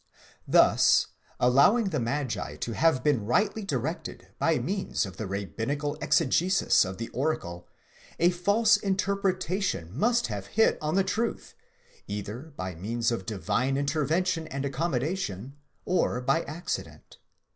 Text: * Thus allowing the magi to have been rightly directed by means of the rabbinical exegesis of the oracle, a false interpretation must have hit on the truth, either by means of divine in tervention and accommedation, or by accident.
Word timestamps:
* 0.29 0.39
Thus 0.47 1.09
allowing 1.39 1.89
the 1.89 1.99
magi 1.99 2.55
to 2.55 2.71
have 2.71 3.03
been 3.03 3.23
rightly 3.23 3.63
directed 3.63 4.29
by 4.39 4.57
means 4.57 5.05
of 5.05 5.17
the 5.17 5.27
rabbinical 5.27 5.95
exegesis 6.01 6.83
of 6.83 6.97
the 6.97 7.09
oracle, 7.09 7.67
a 8.17 8.31
false 8.31 8.77
interpretation 8.77 9.95
must 9.95 10.25
have 10.25 10.47
hit 10.57 10.79
on 10.81 10.95
the 10.95 11.03
truth, 11.03 11.53
either 12.07 12.51
by 12.57 12.73
means 12.73 13.11
of 13.11 13.27
divine 13.27 13.77
in 13.77 13.85
tervention 13.85 14.47
and 14.49 14.65
accommedation, 14.65 15.53
or 15.85 16.19
by 16.19 16.41
accident. 16.45 17.19